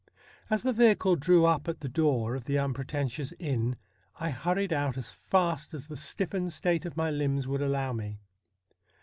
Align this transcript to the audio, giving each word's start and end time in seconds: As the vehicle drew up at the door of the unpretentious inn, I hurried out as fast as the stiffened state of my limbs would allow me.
As 0.49 0.63
the 0.63 0.73
vehicle 0.73 1.15
drew 1.15 1.45
up 1.45 1.67
at 1.67 1.81
the 1.81 1.87
door 1.87 2.33
of 2.33 2.45
the 2.45 2.57
unpretentious 2.57 3.35
inn, 3.37 3.75
I 4.19 4.31
hurried 4.31 4.73
out 4.73 4.97
as 4.97 5.11
fast 5.11 5.75
as 5.75 5.87
the 5.89 5.95
stiffened 5.95 6.53
state 6.53 6.85
of 6.87 6.97
my 6.97 7.11
limbs 7.11 7.47
would 7.47 7.61
allow 7.61 7.93
me. 7.93 8.17